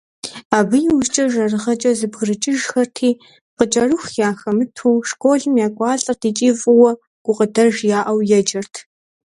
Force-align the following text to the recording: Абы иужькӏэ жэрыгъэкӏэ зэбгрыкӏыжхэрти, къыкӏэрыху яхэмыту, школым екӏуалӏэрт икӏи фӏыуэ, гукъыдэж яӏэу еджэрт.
Абы 0.57 0.77
иужькӏэ 0.87 1.23
жэрыгъэкӏэ 1.31 1.91
зэбгрыкӏыжхэрти, 1.97 3.11
къыкӏэрыху 3.57 4.13
яхэмыту, 4.29 5.03
школым 5.09 5.55
екӏуалӏэрт 5.65 6.21
икӏи 6.29 6.51
фӏыуэ, 6.59 6.91
гукъыдэж 7.23 7.75
яӏэу 7.97 8.19
еджэрт. 8.37 8.75